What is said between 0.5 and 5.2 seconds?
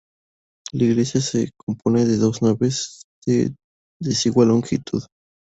La iglesia se compone de dos naves de desigual longitud.